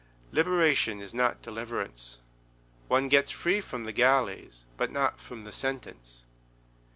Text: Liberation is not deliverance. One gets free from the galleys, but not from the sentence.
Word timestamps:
Liberation 0.31 0.99
is 0.99 1.13
not 1.13 1.43
deliverance. 1.43 2.17
One 2.87 3.07
gets 3.07 3.29
free 3.29 3.61
from 3.61 3.83
the 3.83 3.91
galleys, 3.93 4.65
but 4.75 4.91
not 4.91 5.21
from 5.21 5.43
the 5.43 5.51
sentence. 5.51 6.25